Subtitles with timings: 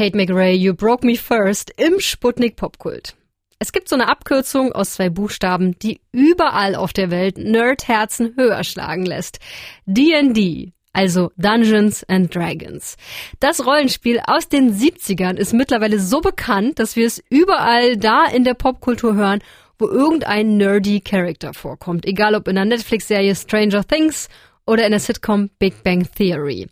[0.00, 3.16] Tate McRae, You Broke Me First im Sputnik Popkult.
[3.58, 8.64] Es gibt so eine Abkürzung aus zwei Buchstaben, die überall auf der Welt Nerdherzen höher
[8.64, 9.40] schlagen lässt.
[9.84, 12.96] D&D, also Dungeons and Dragons.
[13.40, 18.44] Das Rollenspiel aus den 70ern ist mittlerweile so bekannt, dass wir es überall da in
[18.44, 19.42] der Popkultur hören,
[19.78, 24.30] wo irgendein nerdy Character vorkommt, egal ob in der Netflix-Serie Stranger Things
[24.66, 26.68] oder in der Sitcom Big Bang Theory.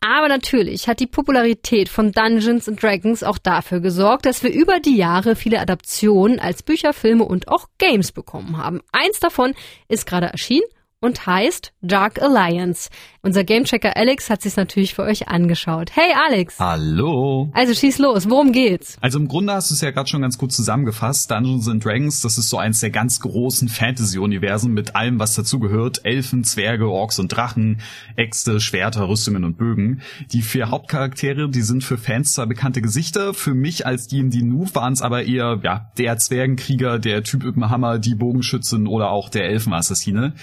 [0.00, 4.78] Aber natürlich hat die Popularität von Dungeons and Dragons auch dafür gesorgt, dass wir über
[4.78, 8.80] die Jahre viele Adaptionen als Bücher, Filme und auch Games bekommen haben.
[8.92, 9.54] Eins davon
[9.88, 10.66] ist gerade erschienen
[11.00, 12.90] und heißt Dark Alliance.
[13.22, 15.90] Unser Gamechecker Alex hat sich natürlich für euch angeschaut.
[15.94, 16.58] Hey Alex.
[16.58, 17.50] Hallo.
[17.52, 18.96] Also schieß los, worum geht's?
[19.00, 21.30] Also im Grunde hast du es ja gerade schon ganz gut zusammengefasst.
[21.30, 26.04] Dungeons and Dragons, das ist so eins der ganz großen Fantasy-Universen mit allem, was dazugehört.
[26.04, 27.80] Elfen, Zwerge, Orks und Drachen,
[28.16, 30.00] Äxte, Schwerter, Rüstungen und Bögen.
[30.32, 34.74] Die vier Hauptcharaktere, die sind für Fans zwar bekannte Gesichter, für mich als D&D Noob
[34.74, 39.10] waren es aber eher ja der Zwergenkrieger, der Typ mit dem Hammer, die Bogenschützin oder
[39.10, 40.34] auch der Elfenassassine.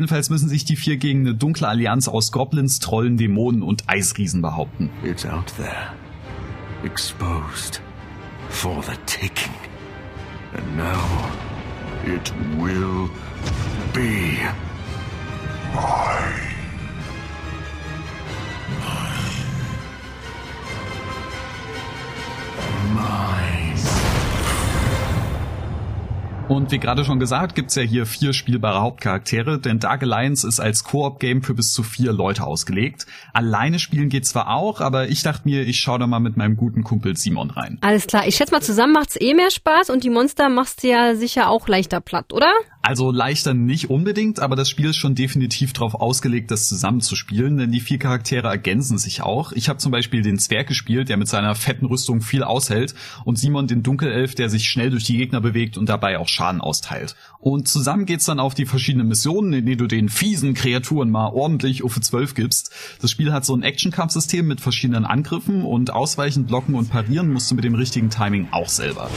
[0.00, 4.40] Jedenfalls müssen sich die vier gegen eine dunkle Allianz aus Goblins, Trollen, Dämonen und Eisriesen
[4.40, 4.88] behaupten.
[5.04, 5.92] It's out there.
[6.84, 7.82] Exposed.
[8.48, 9.52] For the taking.
[10.54, 11.04] And now
[12.06, 13.10] it will
[13.92, 14.38] be
[26.50, 30.58] Und wie gerade schon gesagt, gibt's ja hier vier spielbare Hauptcharaktere, denn Dark Alliance ist
[30.58, 33.06] als Koop-Game für bis zu vier Leute ausgelegt.
[33.32, 36.56] Alleine spielen geht zwar auch, aber ich dachte mir, ich schaue da mal mit meinem
[36.56, 37.78] guten Kumpel Simon rein.
[37.82, 40.88] Alles klar, ich schätze mal, zusammen macht's eh mehr Spaß und die Monster machst du
[40.88, 42.50] ja sicher auch leichter platt, oder?
[42.82, 47.70] Also leichter nicht unbedingt, aber das Spiel ist schon definitiv darauf ausgelegt, das zusammenzuspielen, denn
[47.70, 49.52] die vier Charaktere ergänzen sich auch.
[49.52, 53.38] Ich habe zum Beispiel den Zwerg gespielt, der mit seiner fetten Rüstung viel aushält, und
[53.38, 57.16] Simon den Dunkelelf, der sich schnell durch die Gegner bewegt und dabei auch Schaden austeilt.
[57.38, 61.28] Und zusammen geht's dann auf die verschiedenen Missionen, in denen du den fiesen Kreaturen mal
[61.28, 62.70] ordentlich Uffe 12 gibst.
[63.02, 67.50] Das Spiel hat so ein Action-Kampfsystem mit verschiedenen Angriffen und ausweichen, blocken und parieren musst
[67.50, 69.10] du mit dem richtigen Timing auch selber.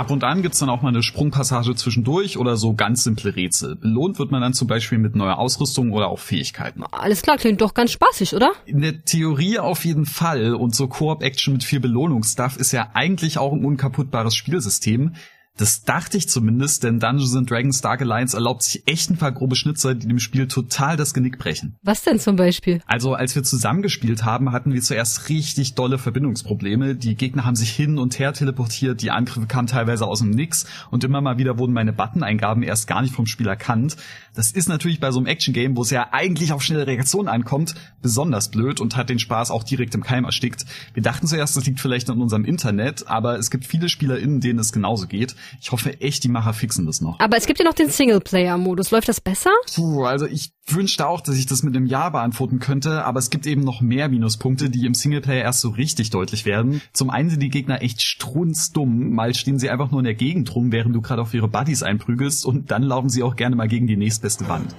[0.00, 3.76] Ab und an gibt's dann auch mal eine Sprungpassage zwischendurch oder so ganz simple Rätsel.
[3.76, 6.82] Belohnt wird man dann zum Beispiel mit neuer Ausrüstung oder auch Fähigkeiten.
[6.90, 8.52] Alles klar, klingt doch ganz spaßig, oder?
[8.64, 10.54] In der Theorie auf jeden Fall.
[10.54, 15.16] Und so Koop-Action mit viel Belohnungsstuff ist ja eigentlich auch ein unkaputtbares Spielsystem.
[15.60, 19.32] Das dachte ich zumindest, denn Dungeons and Dragons Dark Alliance erlaubt sich echt ein paar
[19.32, 21.76] grobe Schnitzer, die dem Spiel total das Genick brechen.
[21.82, 22.80] Was denn zum Beispiel?
[22.86, 26.94] Also, als wir zusammengespielt haben, hatten wir zuerst richtig dolle Verbindungsprobleme.
[26.94, 30.64] Die Gegner haben sich hin und her teleportiert, die Angriffe kamen teilweise aus dem Nix
[30.90, 33.96] und immer mal wieder wurden meine Button-Eingaben erst gar nicht vom Spiel erkannt.
[34.34, 37.74] Das ist natürlich bei so einem Action-Game, wo es ja eigentlich auf schnelle Reaktionen ankommt,
[38.00, 40.64] besonders blöd und hat den Spaß auch direkt im Keim erstickt.
[40.94, 44.58] Wir dachten zuerst, das liegt vielleicht an unserem Internet, aber es gibt viele SpielerInnen, denen
[44.58, 45.36] es genauso geht.
[45.60, 47.18] Ich hoffe echt, die Macher fixen das noch.
[47.20, 48.90] Aber es gibt ja noch den Singleplayer-Modus.
[48.90, 49.50] Läuft das besser?
[49.74, 53.30] Puh, also ich wünschte auch, dass ich das mit einem Ja beantworten könnte, aber es
[53.30, 56.80] gibt eben noch mehr Minuspunkte, die im Singleplayer erst so richtig deutlich werden.
[56.92, 60.54] Zum einen sind die Gegner echt strunzdumm, mal stehen sie einfach nur in der Gegend
[60.54, 63.68] rum, während du gerade auf ihre Buddies einprügelst und dann laufen sie auch gerne mal
[63.68, 64.74] gegen die nächstbeste Wand.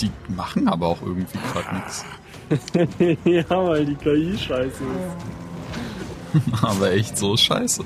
[0.00, 2.04] Die machen aber auch irgendwie gerade nichts.
[3.24, 5.42] ja, weil die KI scheiße ist.
[6.62, 7.84] aber echt so scheiße.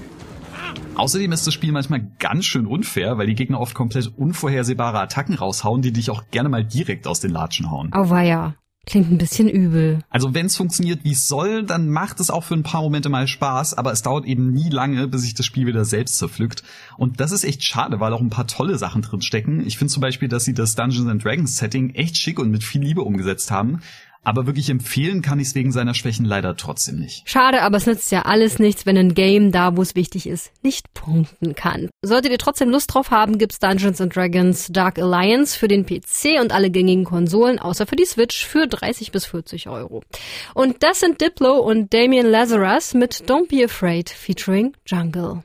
[0.97, 5.35] Außerdem ist das Spiel manchmal ganz schön unfair, weil die Gegner oft komplett unvorhersehbare Attacken
[5.35, 7.93] raushauen, die dich auch gerne mal direkt aus den Latschen hauen.
[7.93, 8.55] Auweia.
[8.87, 10.01] Klingt ein bisschen übel.
[10.11, 13.09] Also wenn es funktioniert, wie es soll, dann macht es auch für ein paar Momente
[13.09, 16.63] mal Spaß, aber es dauert eben nie lange, bis sich das Spiel wieder selbst zerpflückt.
[16.99, 19.67] Und das ist echt schade, weil auch ein paar tolle Sachen drin stecken.
[19.67, 22.63] Ich finde zum Beispiel, dass sie das Dungeons and Dragons Setting echt schick und mit
[22.63, 23.81] viel Liebe umgesetzt haben.
[24.25, 27.29] Aber wirklich empfehlen kann ich es wegen seiner Schwächen leider trotzdem nicht.
[27.29, 30.51] Schade, aber es nützt ja alles nichts, wenn ein Game da, wo es wichtig ist,
[30.63, 31.91] nicht punkten kann.
[32.03, 36.53] Solltet ihr trotzdem Lust drauf haben, gibt's Dungeons Dragons Dark Alliance für den PC und
[36.53, 40.03] alle gängigen Konsolen, außer für die Switch, für 30 bis 40 Euro.
[40.55, 45.43] Und das sind Diplo und Damien Lazarus mit Don't Be Afraid featuring Jungle.